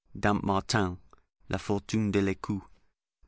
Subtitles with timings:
[0.15, 0.97] [Dampmartin,
[1.49, 2.61] La Fortune de la Coup, liv.